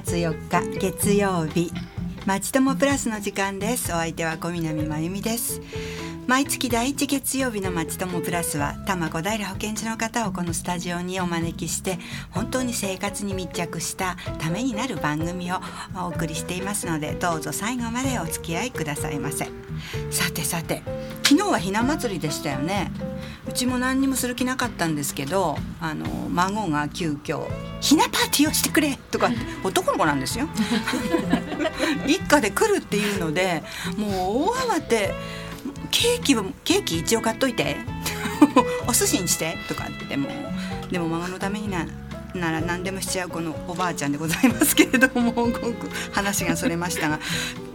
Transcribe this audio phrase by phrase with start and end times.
[0.00, 1.72] 月4日月曜日。
[2.24, 3.90] まちともプラスの時間です。
[3.90, 5.60] お相手は小南真由美です。
[6.28, 11.98] 毎月第一月曜日のまちともプラスは多摩小平保健所の方をこのスタジオにお招きして
[12.30, 15.56] 本当に生活に密着したためになる番組を
[15.96, 19.46] お送りしていますのでどうぞ最後までお付き合いくださいませ。
[20.10, 20.82] さてさて
[21.24, 22.92] 昨日はひな祭りでしたよね。
[23.48, 27.46] うちも何にもする気なかったんですけどあの孫が急遽
[27.80, 29.30] ひなパーティーをしてくれとか
[29.64, 30.48] 男の子なんですよ。
[32.06, 33.62] 一家で来るっていうので
[33.96, 34.10] もう
[34.50, 35.14] 大慌て。
[35.90, 37.76] ケーキはケーキ一応買っといて。
[38.86, 40.28] お寿司にしてとかっても
[40.90, 41.86] でも孫のためにな
[42.34, 45.48] なら何でもしちゃうこのおばあちゃんでございますけれども
[46.12, 47.18] 話がそれましたが、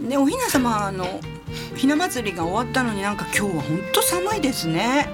[0.00, 1.20] ね、おひな様の
[1.74, 5.08] ひな祭りが終わったのになんか今日は本当寒いですね。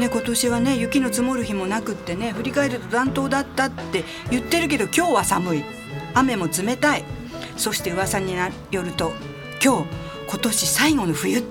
[0.00, 5.64] ね、今年はね雪の積もる日もなくってね振り返ると暖冬だったって言ってるけど今日は寒い。
[6.14, 7.04] 雨も冷たい。
[7.56, 8.34] そして噂に
[8.70, 9.12] よると
[9.62, 9.88] 今日
[10.28, 11.42] 今年最後の冬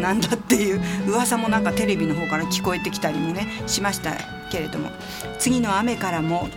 [0.00, 4.12] なんだっていう噂もなんかテレビの方から聞こえてきたりもねしました
[4.50, 4.90] けれども。
[5.38, 6.48] 次の雨からも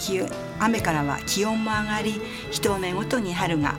[0.60, 3.76] 雨からは気温も上がり一目ごとに春が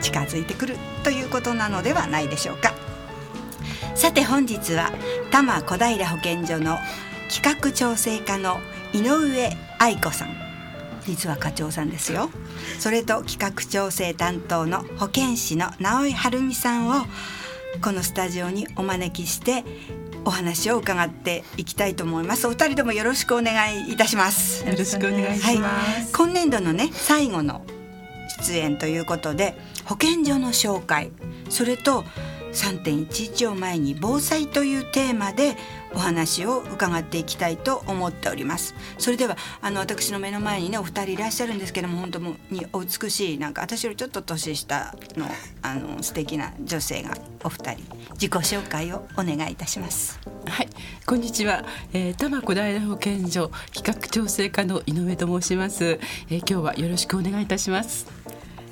[0.00, 2.79] 近づいてくるということなのではないでしょうか。
[3.94, 4.90] さて本日は
[5.30, 6.78] 多摩小平保健所の
[7.28, 8.58] 企画調整課の
[8.92, 10.28] 井上愛子さん。
[11.06, 12.30] 実は課長さんですよ。
[12.78, 17.04] それと企画調整担当の保健師の直井晴美さんを
[17.82, 19.64] このスタジオにお招きして
[20.24, 22.46] お話を伺っていきたいと思います。
[22.46, 23.54] お二人ともよろしくお願
[23.86, 24.66] いいたします。
[24.66, 27.64] よろしくお願いします、はい、今年度のね最後の
[28.40, 31.10] 出演ということで保健所の紹介
[31.48, 32.04] それと
[32.52, 35.56] 3.11を前に防災というテーマで
[35.92, 38.74] お話を伺っていきたいと思っております。
[38.98, 45.26] それではあの私の目の前にねお二人いらっしゃるんですけども本当にお美しいなんか私よりちょっと年下の
[45.62, 50.20] あの素敵な女性がお二人自己紹介をお願いいたします。
[50.46, 50.68] はい。
[51.06, 58.19] こんにちは、えー、多摩小平保健所企画調整課の井上と申します、えー、今日はよろしくお願いいたします。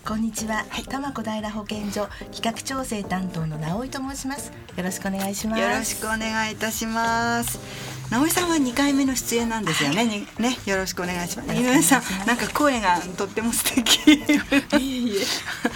[0.09, 4.55] こんにちは、はい、多摩小平保健所企画調整担当の直井と申します。
[4.75, 5.61] よろしくお願いします。
[5.61, 7.61] よろしくお願いいたします。
[8.11, 10.25] 直井さんは二回目の出演なんですよね、はい、ね
[10.65, 11.53] よろしくお願いします。
[11.53, 14.15] 井上さんなんか声がとっても素敵。
[14.15, 14.25] い
[14.73, 15.27] えいえ。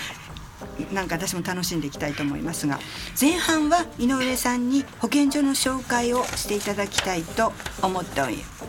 [0.94, 2.80] なんか私も楽しんでいきたいと思いますが。
[3.20, 8.22] 前半は井上さんに保健所の紹介をしていただきたいと思って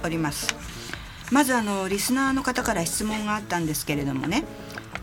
[0.03, 0.53] おります。
[1.31, 4.43] まずあのリスナーの方から質問があったんですけれどもね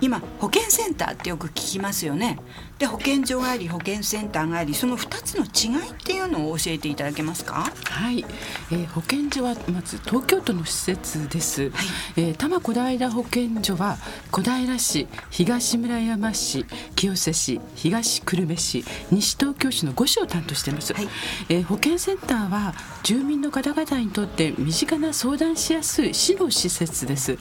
[0.01, 2.39] 今保健センターってよく聞きますよね。
[2.79, 7.71] で保健所があり保健センターがありその2つの違いっていうのを教えていただけますか？
[7.85, 8.25] はい、
[8.73, 11.71] えー、保健所はまず東京都の施設です、はい、
[12.17, 13.99] えー、多摩小平保健所は
[14.31, 16.65] 小平市東村山市
[16.97, 21.09] 清瀬市東久留米市西東京市の5市を担当しています、はい、
[21.51, 22.73] えー、保健センターは
[23.03, 27.37] 住民の方々にとって身近な相談しやすい市の施設です、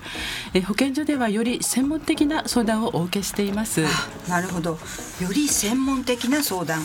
[0.53, 3.83] えー、保健所ではより専門的な相談をお受けしています。
[4.27, 4.71] なるほど。
[4.71, 4.77] よ
[5.31, 6.81] り専門的な相談。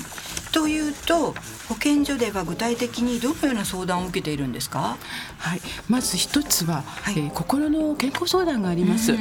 [0.53, 1.35] というと
[1.69, 4.97] 保健所では具体的にどのような相談を受けているんですか？
[5.39, 9.15] はい、まず一つは、はい、えー、心の健康相談があります。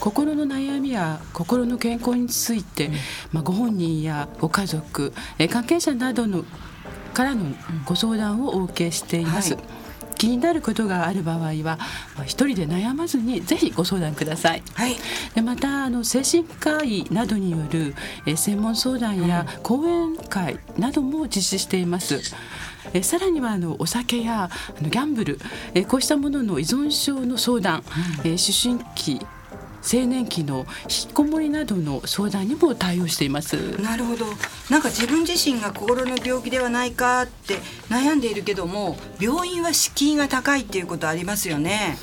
[0.00, 2.90] 心の悩みや心の健康について、
[3.32, 6.44] まあご本人やご家族、えー、関係者などの
[7.14, 7.54] からの
[7.86, 9.54] ご相談をお受けしています。
[9.54, 9.62] はい
[10.26, 11.78] 気になることがある場合は、
[12.16, 14.62] まあ、一人で悩まずにぜひご相談ください。
[14.74, 14.96] はい、
[15.36, 17.94] でまたあの精神科医などによる、
[18.26, 22.20] え専門相談や講演会なども実施しています。
[22.92, 25.38] えさらにはあのお酒やあのギャンブル
[25.74, 27.84] えこうしたものの依存症の相談、
[28.24, 29.24] うん、え思春期
[29.90, 33.56] 青年期の引きこもりなどの相談にも対応しています。
[33.80, 34.26] なるほど。
[34.68, 41.96] なんか自分自身が心の病気ではないかって悩んでいるけども病院は敷居が高いっていうことありますよね。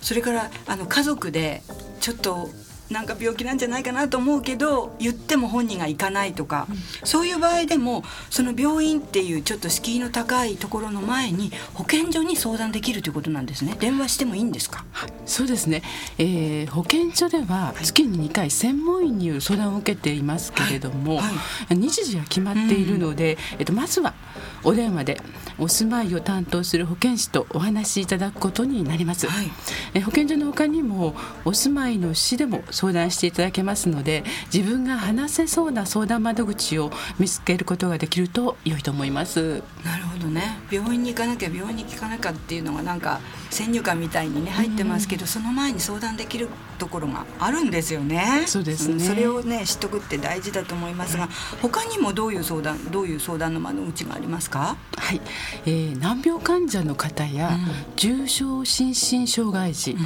[0.00, 1.62] それからあの家族で
[2.00, 2.48] ちょっと
[2.90, 13.76] なんか病気なんじゃないかなと思うけど言っても本人が行かないとか、うん、そういう場合でもその病院っていうちょっと敷居の高いところの前に保健所に相談できるということなんですね。
[13.78, 15.82] 電話してもいいんですか、はい、そうですね、
[16.18, 21.24] えー、保健所では月に2回専門医による相談を受けていますけれども、はい。
[21.24, 24.14] はい、日時は決まっているので、うん、えっと、まずは
[24.64, 25.20] お電話で
[25.58, 29.50] お住まいを担当する保健師とお話しいただくことになります、はい、
[29.94, 31.14] え保健所の他にも
[31.44, 39.62] お住まいの市でも相談していただけますので自分が話せそうな相談窓口を見つけることができると良いと思います。
[39.84, 40.58] なるほどね。
[40.70, 43.20] 病院に行かなきゃ病院に行かなきゃっていうのがなんか
[43.50, 46.48] 先入観みたいにね入ってますけど、うん、その前に相談できる
[46.78, 48.44] ところがあるんですよね。
[48.46, 49.00] そうですね。
[49.00, 51.28] それをね知っとくって大事だと思いますが、
[51.62, 54.45] 他にもどういう相談どういう相談の窓口があります？
[54.50, 54.76] か？
[54.96, 55.20] はい、
[55.66, 57.58] えー、難病患者の方や、うん、
[57.96, 59.98] 重症心身障害児、うん、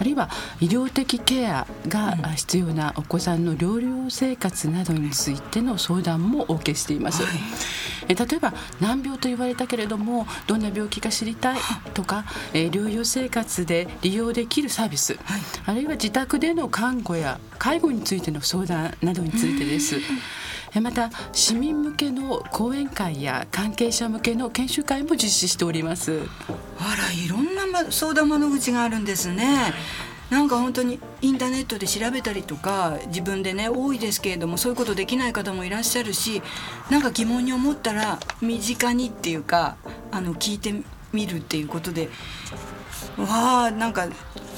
[0.00, 7.34] あるいは医療的ケアが必要なお子さんの療養生活などについての相談もお受けしています、はい、
[8.08, 11.58] え例えば難病と言われたけれどもどんな病気か知りたい
[11.92, 19.96] とか、えー、療養生活で利用できるサービス、はい、あるいは自宅での看護や介護についての相談などについてです。
[20.80, 26.20] また市民向けの講演会や関係者向けの研修会も実施しております。
[26.78, 29.74] あらいろんな相談窓口があるんですね。
[30.30, 36.42] なんか本当にインターネットで調べたりとか自分でね多いですけれどもそういうことできない方もいらっしゃるし
[36.90, 39.76] なんか疑問に思ったら身近にっていうか
[40.10, 40.74] あの聞いて
[41.12, 42.08] みるっていうことで
[43.16, 44.08] わあなんか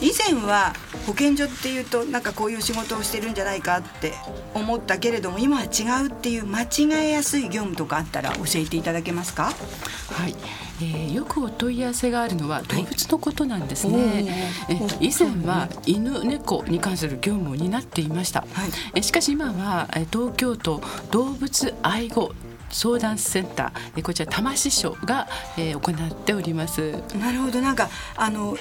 [0.02, 0.74] 以前は
[1.06, 4.12] 保健所っていうとなんかこういう仕事をしてるんじゃないかって
[4.52, 9.44] 思ったけれども今は違うっていう間違えやすい業務とかあったら教えていただけますか？
[9.44, 10.34] はい、
[10.80, 18.48] えー、よくお問い合わせがあるのは動物のことなんですね、はい、え以前は犬猫に関する業務を担っていました、はい、
[18.94, 22.34] えしかし今は東京都動物愛護
[22.70, 26.92] 相談センターこちら多摩支所が、えー、行っております。
[27.18, 27.60] なるほど。
[27.60, 28.56] なんかあの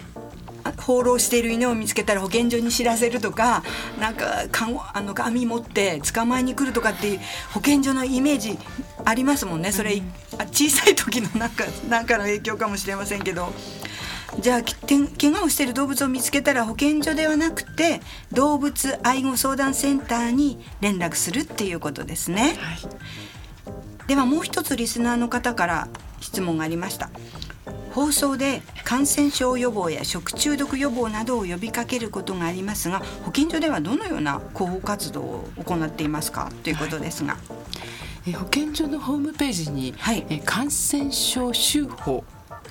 [0.78, 3.64] 放浪している犬を見つけたら保健所に知らせるとか
[4.00, 7.20] なんかかあの網持って捕まえに来るとかっていう
[7.54, 8.58] 保健所のイメージ
[9.06, 10.12] ありますもんねそれ、うん、
[10.52, 13.52] 小さい時のなんかなんかの影響かもしれませんけど。
[14.40, 18.00] じゃあ怪我をしている動物を見つけたら保健所ではなくて
[18.32, 22.56] 動物愛護相談センターに連絡するっていうことですね。
[22.58, 22.78] はい
[24.12, 25.88] ではもう一つリスナーの方から
[26.20, 27.10] 質問がありました
[27.94, 36.52] 放送で感染症予防や食中毒予防などを呼びかけることがありますが保健所ではどのような広報活動を行っていますか？
[36.64, 37.40] ということですが、は
[38.28, 42.24] い、保健所のホームページに、はい、感染症週報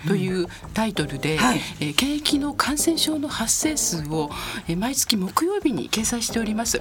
[0.07, 4.31] というタイトルで、うんはい、えー、検疫の感染症の発生数を、
[4.69, 6.81] えー、毎月木曜日に掲載しております、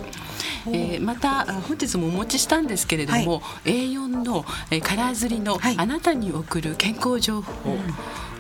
[0.68, 7.80] えー、また本日もお持ちしたんですけれども、はい、A4 の、えー、カラー刷りの、はい、あなたに送る健康情報、うん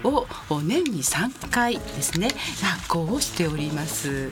[0.03, 0.25] を
[0.61, 2.29] 年に3回ですね
[2.61, 4.31] 発行をしております、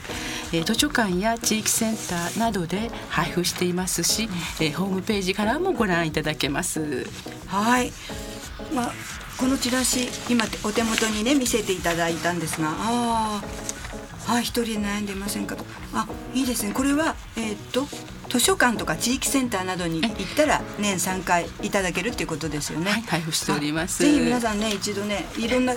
[0.53, 4.29] えー、図書館や地域センターなどで配布していますし、
[4.61, 7.05] えー、ホームページからもご覧いただけます。
[7.47, 7.91] はい
[8.73, 8.91] まあ
[9.37, 13.41] このチラシ今お手元にね見せていただいたんですがあ
[14.29, 17.85] あ一人で悩んでいませんかとあいいですねこれはえー、っと
[18.29, 22.91] 図書館とか地域センターなどに行ったら年3回いただけるっていうことですよね。
[22.91, 24.03] はい、配布しております。
[24.03, 25.75] ぜひ皆さんね一度ねいろんなあ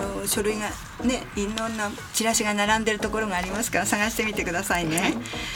[0.00, 0.70] の書類が
[1.04, 5.00] ねいろんなチラシが並んでるところがありますから探してみてくださいね。
[5.00, 5.12] はい、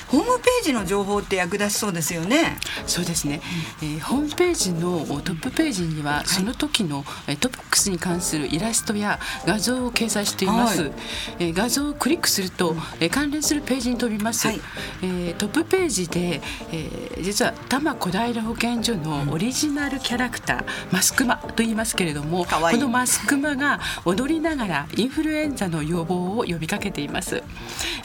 [0.08, 2.56] ホームページの情報って役立ちそうですよね。
[2.86, 3.40] そうですね。
[3.82, 7.04] えー、ホームページのトップページには、その時の
[7.40, 10.82] トピックスに関するイラストや画像を掲載しています。
[10.82, 10.92] はい、
[11.38, 14.46] えー、画像をクリックすると、えー、関連するページに飛びます。
[14.46, 14.60] はい、
[15.02, 16.40] えー、トップページで、
[16.72, 27.42] えー、実は多摩小平保健所のオリジナルキャラクター、マスクマと言いますけれども、このマスクマが踊りながらインフルエンザの予防を呼びかけています。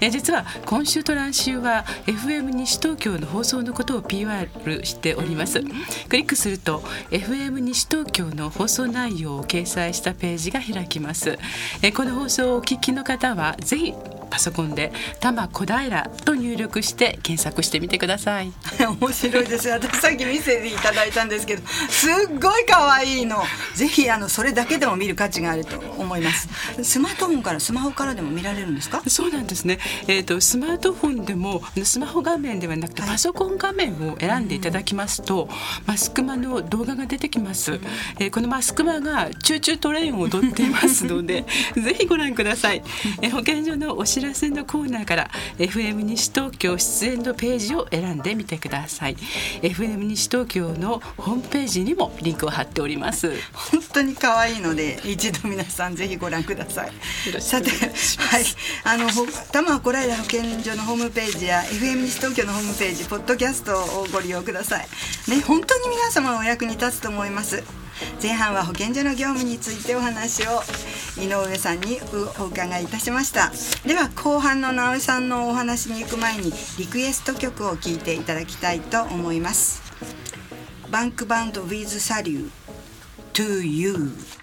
[0.01, 4.49] え、実は今週と来週は FM 西東京の放送のことを PR
[4.83, 5.61] しております。
[6.09, 6.79] クリックすると
[7.11, 11.37] FM 西東京の放送内容を掲載したページが開きます。
[11.81, 13.93] え、この放送をお聞きの方はぜひ
[14.33, 18.51] パソコンで「多摩小平」と入力して検索してみてください。
[18.99, 19.69] 面白いです。
[19.69, 23.43] 私さっき見せていただいたんですけどすっごい可愛いの。
[23.75, 26.49] ぜひあのそれだけでも見る価値があると思います。
[26.81, 29.03] スマートフォンからスマホからでも見られるんですか？
[29.07, 29.77] そうなんですね。
[30.07, 35.49] えっ、ー、とスマートフォンでもスマホ画面ではなくてパソコン画面を選んでいただきますと、はい、
[35.85, 37.79] マスクマの動画が出てきます、
[38.19, 42.81] えー、このマスクマが Choo Choo TRAIN を踊っていますので ぜひご覧ください、
[43.21, 49.15] えー、保健所のお知らせのコーナーから FM 西東京出演のページを選んでみてください。
[49.62, 53.32] FM 西東京のホームページにもリンクを貼っております。
[53.53, 56.92] 本当に可愛いので一度皆さんぜひご覧ください。
[57.42, 58.46] さてはい。
[58.84, 64.88] あの多摩小平保健所のホームページや FM 西東京のホームページポッドキャストをご利用ください。
[65.30, 67.63] ね本当に皆様のお役に立つと思います
[68.21, 70.62] 前半は保健所の業務についてお話を
[71.17, 72.00] 井上さんに
[72.39, 73.51] お伺いいたしました。
[73.85, 79.81] では後半の直江さんのお話に行く前にリクエスト曲を聴いていただきたいと思います。
[80.91, 82.63] バンクバンド with サリュー。
[83.33, 84.42] To you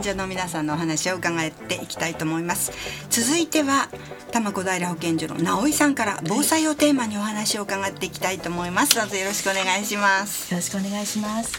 [0.00, 2.72] も保健所の皆さんのお話を伺っていきたいと思います。
[3.10, 3.88] 続いては
[4.30, 8.96] 多摩小平保健所の直井さんから防災をテーマにお話を伺っていきたいと思います。
[8.96, 10.52] どうぞよろしくお願いします。
[10.52, 11.58] よろしくお願いします。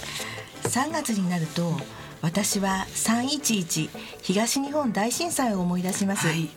[0.63, 1.74] 3月になると
[2.21, 3.89] 私は311
[4.21, 6.50] 東日本大震災を思い出します、はい、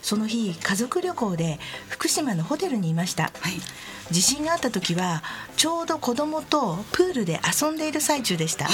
[0.00, 5.24] その日家族旅行で福島のホテルにいました、はい、地震があった時は
[5.56, 8.68] ちょうど子供とプールで遊んでいる最中でした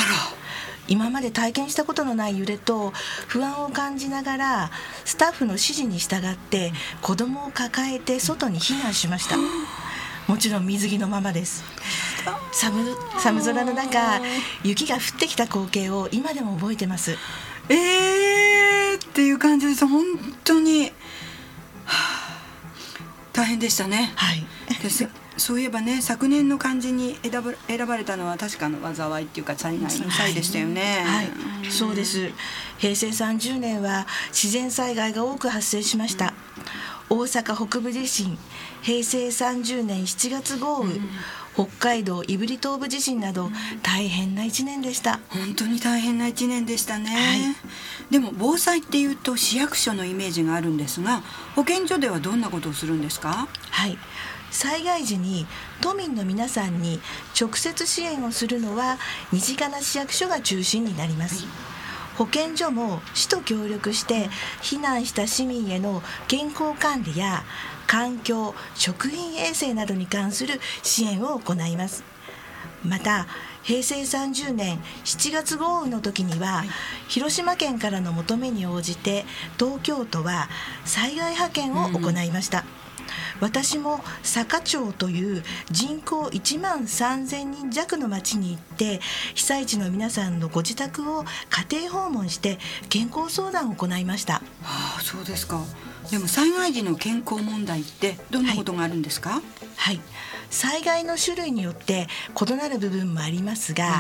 [0.89, 2.93] 今まで体験したことのない揺れと
[3.29, 4.71] 不安を感じながら
[5.05, 9.37] スタッフの指示に従って子供を抱えて外に避難しました。
[10.27, 11.65] もちろん水着のままです。
[12.53, 14.21] 寒寒空の中
[14.63, 17.17] 雪が降ってきた光景を今でも覚えてます。
[17.69, 19.87] えーっていう感じです。
[19.87, 20.05] 本
[20.45, 20.91] 当に、は
[21.87, 22.39] あ、
[23.33, 24.13] 大変でしたね。
[24.17, 24.45] はい。
[24.83, 31.05] ですそういえばね昨年の漢字に選ば選ばれたのは確かの災いっていうか災害の際でしたよね。
[31.07, 32.31] はい、はい、そうです。
[32.79, 36.35] 平成30年は自然災害が多く発生しました。
[37.11, 38.39] 大阪北部地震、
[38.83, 41.09] 平成30年7月豪雨、うん、
[41.53, 43.51] 北海道胆振東部地震など
[43.83, 45.21] 大変な一年でした。
[45.29, 47.11] 本当に大変な一年でしたね。
[47.11, 51.23] はい、でも防災っていうと市役所のイメージがあるんですが、
[51.55, 53.49] 保健所ではどんなことをするんですか？
[53.71, 53.99] はい。
[54.55, 55.47] 災害時に
[55.81, 57.01] 都民の皆さんに
[57.39, 58.99] 直接支援をするのは
[59.33, 61.45] 身近な市役所が中心になります。
[62.17, 64.29] 保健所も市と協力して
[64.63, 67.43] 避難した市民への健康管理や
[67.89, 72.05] 環境食品衛生などに関する支援を行います。
[72.85, 73.27] また
[73.65, 76.69] 平成30年7月豪雨の時には、はい、
[77.09, 79.25] 広島県からの求めに応じて
[79.59, 80.49] 東京都は
[80.85, 82.84] 災害派遣を行いました、うん
[83.41, 89.01] 私も坂町という人口1万3000人弱の町に行って
[89.35, 91.25] 被災地の皆さんのご自宅を
[91.71, 92.59] 家庭訪問して
[92.89, 94.35] 健康相談を行いました。
[94.35, 94.43] は
[94.99, 95.61] あ、そうですか。
[96.11, 99.43] でも災害時の健康問題ってどんなことがあるんですか、はい、
[99.77, 100.01] はい
[100.51, 102.07] 災害の種類によって
[102.49, 103.93] 異なる部分もありますが、うん、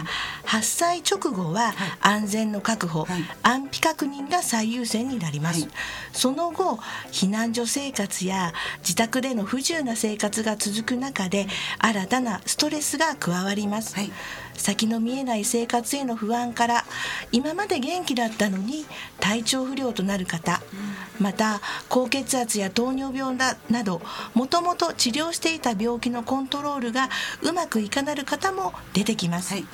[0.44, 5.70] 発災直後は安全の確保、はい、安否確認が最優先になります、はい、
[6.12, 6.76] その後
[7.10, 11.46] 避難所生活や自宅での不自由な生活が続く中で
[11.78, 14.10] 新たなストレスが加わります、はい、
[14.56, 16.84] 先の見えない生活への不安から
[17.32, 18.86] 今まで元気だったのに
[19.20, 21.24] 体調不良となる方、うん。
[21.24, 24.02] また高血圧や糖尿病など
[24.34, 27.08] もともと治療していた病気のコントロールが
[27.42, 29.66] うまくいかなる方も出てきます、はい、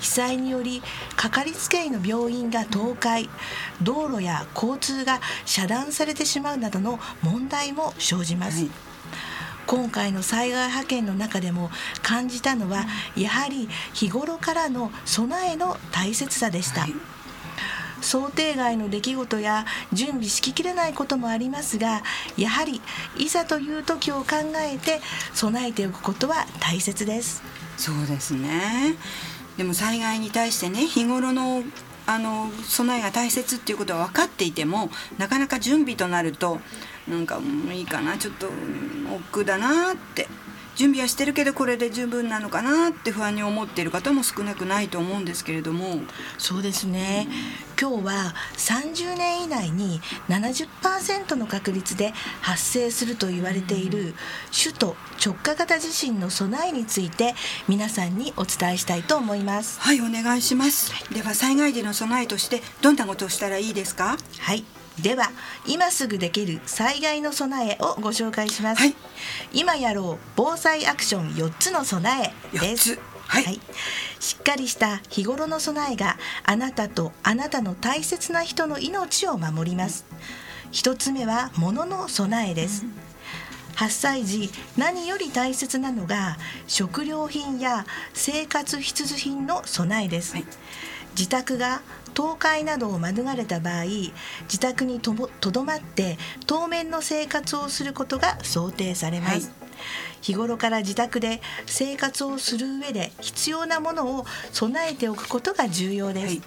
[0.00, 0.82] 被災により
[1.16, 3.28] かかりつけ医の病院が倒壊
[3.82, 8.91] 道路や交通が遮断されてしまうなどの問題も生じます、はい
[9.66, 11.70] 今回の災害派遣の中でも
[12.02, 12.84] 感じたのは
[13.16, 16.94] やはり日頃からの備えの大切さでした、はい
[18.02, 22.02] 想定外の出来事や準備しききれないこともありますが
[22.36, 22.82] やはり
[23.16, 24.26] いざという時を考
[24.56, 25.00] えて
[25.34, 27.42] 備えておくことは大切です。
[27.76, 28.96] そうですね。
[29.56, 31.62] でも災害に対してね日頃の
[32.04, 36.58] あの備えが大切っていうことは分かっていてもなかなか準備となると
[37.08, 38.48] なんかもういいかなちょっと
[39.14, 40.28] 億劫だなって。
[40.74, 46.00] 準備はしてるけどこれで十分なのかなって不安に思っている方も少なくないと思うんですけれども。
[46.38, 54.14] そうですね、うん、今日は30年以内に70%の確率で発生すると言われている
[54.50, 57.34] 首都直下型地震の備えについて
[57.68, 59.78] 皆さんにお伝えしたいと思います。
[59.78, 64.16] はいお願いします、では災害時の備えとしてどんなことをしたらいいですか？
[64.38, 64.64] はい
[65.00, 65.30] では
[65.66, 68.94] 今すぐできる災害の備えをご紹介します、はい、
[69.52, 72.98] 今やろう防災アクション4つの備えです。
[73.26, 73.60] はい、はい、
[74.20, 80.04] しっかりした日頃の備えがあなたとあなたの大切な人の命を守ります。
[80.70, 83.12] 一つ目は物の備えです、うん
[83.74, 90.44] 発災時何より大切なのが食料品や生活必需品の備えです、はい、
[91.16, 91.82] 自宅が
[92.14, 93.84] 倒壊などを免れた場合
[94.44, 95.14] 自宅にと
[95.50, 99.50] どまって当面の生活をすることが想定されます、はい、
[100.20, 106.40] 日頃から自宅で生活をする上で必要なものを備えておくことが重要です、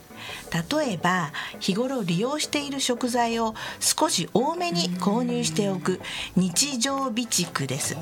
[0.51, 5.99] はい、例えば日頃利用している食材を少し多めに購入しておく。
[6.35, 7.97] 日常備蓄です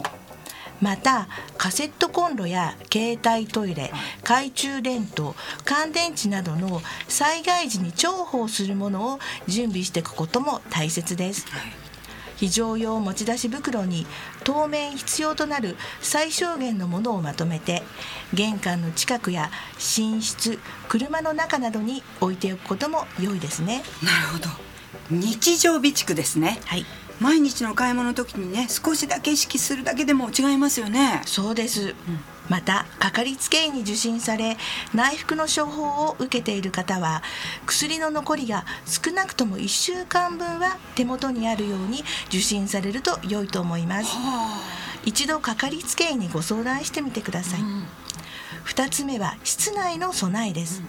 [0.84, 11.48] またカセットコンロや携帯トイレ懐中電灯乾電池などの災害時に重宝するものを準備していくことも大切です。
[12.36, 14.06] 非常用持ち出し袋に
[14.44, 17.84] 当面必要となる最小限のものをまとめて
[18.34, 20.60] 玄関の近くや寝室
[20.90, 23.84] 車の中などに置いておくことも良いですね。
[24.04, 24.50] なるほど。
[25.10, 26.60] 日常備蓄ですね。
[26.66, 26.86] はい
[27.20, 31.22] 毎日の買い物の時にね少しだけ意識するだけでも違いますよね。
[31.26, 31.96] そうです、うん、
[32.50, 34.58] またかかりつけ医に受診され
[34.94, 37.24] 内服の処方を受けている方は
[37.66, 44.16] 薬の残りが少なくとも1週間分は手元にあるように受診されると良いと思います、
[45.06, 47.86] 一度かかりつけ医にご相談してみてください、うん
[48.66, 50.82] 2つ目は室内の備えです、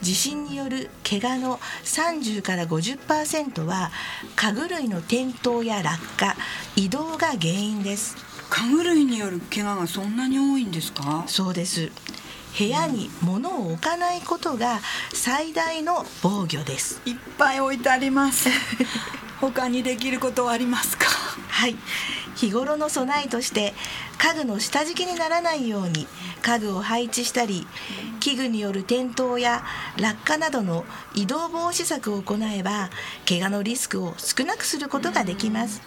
[0.00, 3.90] 地震による怪我の30から50%は
[4.36, 6.34] 家具類の転倒や落下
[6.76, 8.16] 移動が原因です。
[8.48, 11.24] 家具類による怪我がそんなに多いんですか？
[11.26, 11.92] そうです。
[12.58, 14.80] 部屋に物を置かないことが
[15.14, 17.00] 最大の防御です。
[17.06, 18.48] いっぱい置いてあります。
[19.40, 21.06] 他にできることはありますか？
[21.48, 21.76] はい
[22.40, 23.74] 日頃の備えとして
[24.16, 26.06] 家具の下敷きにならないように
[26.40, 27.66] 家具を配置したり
[28.18, 29.62] 器具による転倒や
[29.98, 32.88] 落下などの移動防止策を行えば
[33.28, 35.82] 怪我のリスクを少なくすることができます。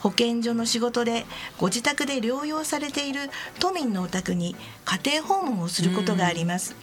[0.00, 1.24] 保健所の仕事で
[1.56, 6.76] ご自宅で療養されている都民のお宅に家庭訪問をすることがあります。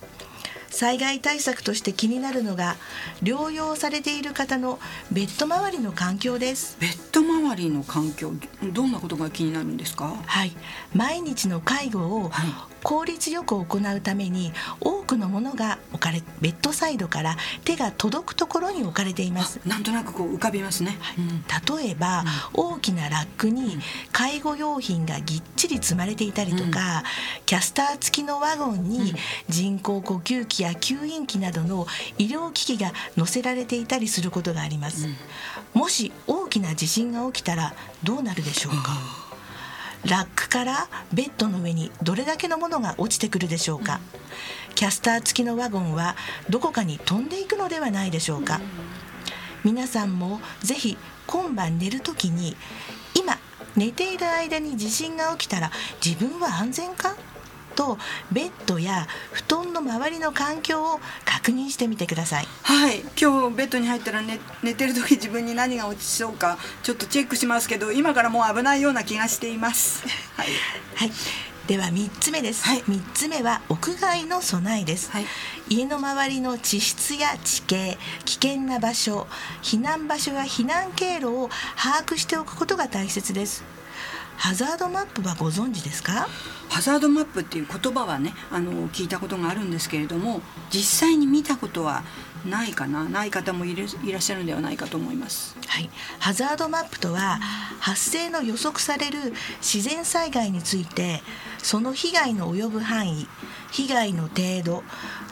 [0.74, 2.78] 災害対策として気になるのが
[3.22, 4.80] 療養されている方の
[5.12, 6.78] ベッド周りの環境です。
[6.80, 8.34] ベッド周りの環境
[8.74, 10.16] どんなことが気になるんですか？
[10.26, 10.52] はい。
[10.96, 12.32] 毎日の介護を
[12.82, 19.60] 効率よく行うために多くのものが置かれベッドサイドから手が届くところに置かれています。
[19.66, 22.24] なんとなくこう浮かびますね、はい、例えば、
[22.56, 23.78] うん、大きなラックに
[24.12, 26.74] 介護用品がぎっちり積まれていたりとか、うん、
[27.46, 29.14] キャスター付きのワゴンに
[29.50, 31.88] 人工呼吸器や吸引器などの
[32.18, 38.98] 医療機器が載せられていたりすることがあります、うん、もし大きな地震が起きたらどうなるでしょうか、
[40.06, 44.00] ラックからベッドの上にどれだけのものが落ちてくるでしょうか、
[44.76, 46.16] キャスター付きのワゴンは
[46.50, 48.60] どこかに飛んでいくのではないでしょうか、
[49.64, 52.56] 皆さんもぜひ今晩寝る時に
[53.18, 53.38] 今
[53.76, 55.72] 寝ている間に地震が起きたら
[56.04, 57.16] 自分は安全か？
[57.76, 57.98] と
[58.32, 62.48] ベッドや布団の周りの環境を確認してみてください。
[62.62, 70.04] はい今日ベッドに入ったら寝寝てる時自分に何が落ちそうかちょっとチェックしますけど今からもう危ないような気がしています。
[70.38, 70.48] はい、
[70.96, 71.12] はい
[71.68, 75.26] では3つ目です、はい、3つ目は屋外の備えです、はい、
[75.70, 79.28] 家の周りの地質や地形危険な場所
[79.62, 83.64] 避難場所や避難経路を把握しておくことが大切です
[84.44, 86.28] ハザードマップはご存知ですか？
[86.68, 92.04] ハザードマップっていう言葉はねあの聞いたことがあるんですけれども実際に見たことは
[92.46, 95.56] ないかなない方もいらっしゃるんではないかと思います。
[95.66, 97.40] はい、ハザードマップとは
[97.80, 101.22] 発生の予測される自然災害について
[101.60, 103.30] その被害の及ぶ範囲
[103.72, 104.84] 被害の程度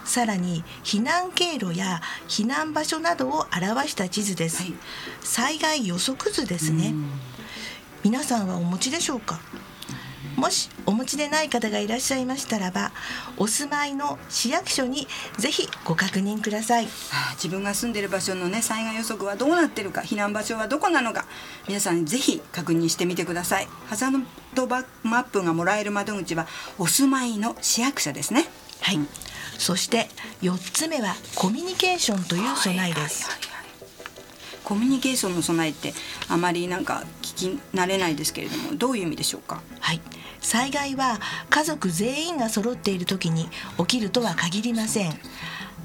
[0.06, 4.74] さらに避難経路や避難場所などを表した地図です、はい、
[5.22, 6.94] 災害予測図ですね
[8.04, 9.40] 皆さんはお持ちでしょうか？
[10.36, 12.92] もしお持ちでない方がいらっしゃいましたらば
[13.38, 16.90] お住まいの市役所にぜひご確認ください、は
[17.32, 21.26] あ、自分が住んでいる場所のね災害予測はどうなってるか避難場所はどこなのか
[21.68, 23.68] 皆さんぜひ確認してみてください。
[23.88, 24.84] ハザードマ
[25.20, 26.48] ップがもらえる窓口は
[26.80, 28.46] お住まいの市役所ですね。
[28.80, 29.08] はい、うん、
[29.60, 30.08] そして
[30.42, 33.52] 4つ目はコミュニケーションという備えです、はいはいはい
[34.64, 35.94] コミュニケーションの備えって
[36.30, 39.62] あまりなんか聞き慣れないですけれどもどういう意味でしょうか？
[39.80, 40.02] はい。
[40.40, 45.14] 災害は家族全員が揃っている時に起きるとは限りません。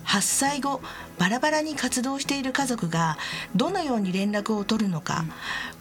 [0.07, 0.81] 発災後
[1.19, 3.19] バラバラに活動している家族が
[3.55, 5.25] どのように連絡を取るのか、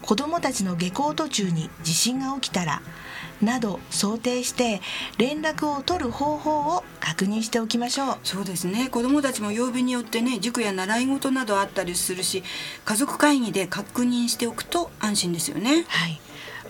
[0.01, 2.81] うん、子どもたちの下校途中に地震が起きたら
[3.41, 4.81] など想定して
[5.17, 8.17] 連絡を取る方法を確認しておきましょう。
[8.23, 8.89] そうですね。
[8.89, 12.43] 子どもたちも曜日によってね塾や習い事などあったりするし
[12.85, 15.85] 家族会議で確認しておくと安心ですよね。
[15.88, 16.19] はい。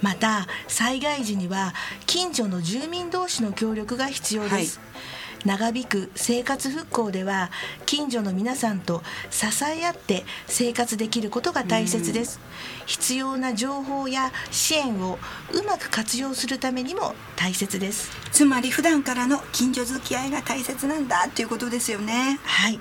[0.02, 1.74] また災害時には
[2.06, 5.16] 近所の住民同士の協力が必要です、はい
[5.46, 7.52] 長引く生活復興では
[7.86, 12.40] 近所の皆さんと支え合って生活できることが大切です、
[12.88, 15.20] 必要な情報や支援を
[15.54, 18.10] うまく活用するためにも大切です。
[18.32, 22.40] つまり普段からの近所付き合いが大切なんだっていうことですよね。
[22.44, 22.80] はい。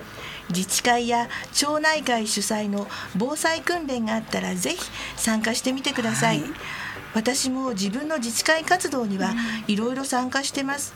[0.50, 4.78] 自治会や町内会主催の防災訓練があったらぜひ
[5.16, 6.50] 参加してみてください、はい。
[7.14, 9.34] 私も自分の自治会活動には
[9.68, 10.94] いろいろ参加してます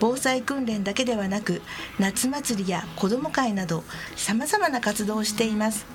[0.00, 1.62] 防災訓練だけではなく
[1.98, 3.84] 夏祭りや子ども会など
[4.16, 5.86] さまざまな活動をしています。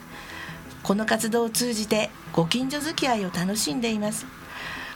[0.84, 4.26] この活動を通じてご近所付き合いを楽しんでいます。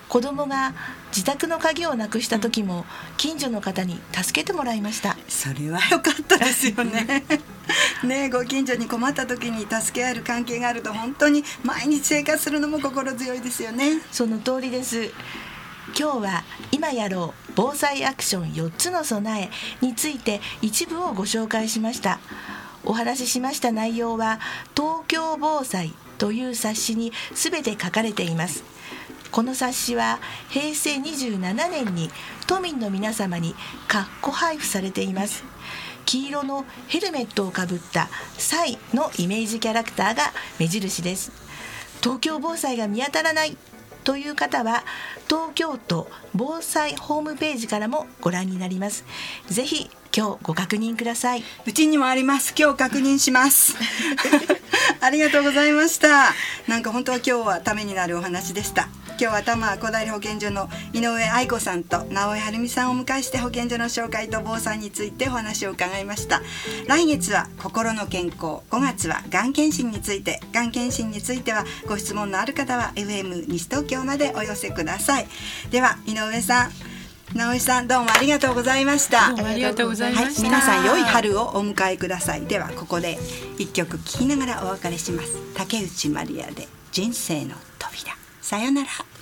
[0.10, 0.74] 子供が
[1.10, 2.86] 自宅の鍵をなくした時も
[3.18, 5.18] 近所の方に助けてもらいました。
[5.28, 7.24] それは良かったですよね。
[8.04, 14.02] ねご近所に困った時に助け合える関係があると本当に毎日生活するのも心強いですよね。
[14.12, 15.12] その通りです
[15.98, 22.20] 今日は今やろう防災アクション4つの備えについて一部をご紹介しました。
[22.84, 24.40] お話ししました内容は
[24.76, 28.64] 東京防災という冊子に全て書かれています。
[29.32, 32.10] この冊子は平成27年に
[32.48, 33.56] 都民の皆様に
[33.88, 35.44] 括弧配布されています。
[36.06, 41.32] 黄色のヘルメットをかぶったサイのイメージキャラクターが目印です。
[42.02, 43.56] 東京防災が見当たらない
[44.04, 44.84] という方は
[45.34, 49.04] 東京都防災ホームページからもご覧になります。
[49.48, 51.44] ぜひ今日ご確認ください。
[51.66, 52.54] うちにもあります。
[52.56, 53.76] 今日確認します。
[55.02, 56.36] ありがとうございました。
[56.68, 66.42] なんか本当は今日はためになるお話でした今日は多摩小平保健所の井上愛子さんと直江晴美さんをお迎えして保健所の紹介と防災についてお話を伺いました。
[66.88, 75.28] 来月は心の健康5月はがん検診についてがん検診についてはご質問のある方は FM 西東京までお寄せください。
[75.70, 76.72] では井上さん
[77.36, 79.28] 直江さんどうもありがとうございました。
[79.28, 82.42] ありがとうございました、はい、皆さん良い春をお迎えください。
[82.46, 83.18] ではここで
[83.58, 85.38] 一曲聴きながらお別れします。
[85.56, 87.73] 竹内まりやで人生の扉
[88.44, 89.13] さよなら。